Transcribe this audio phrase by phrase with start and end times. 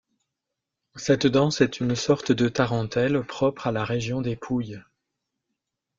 [0.95, 4.81] Cette danse, est une sorte de tarentelle propre à la région des Pouilles.